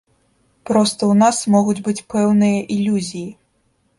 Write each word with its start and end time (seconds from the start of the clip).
Проста 0.69 1.01
ў 1.11 1.17
нас 1.23 1.41
могуць 1.57 1.83
быць 1.87 2.05
пэўныя 2.13 2.57
ілюзіі. 2.77 3.29